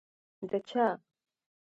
[0.49, 0.85] د چا؟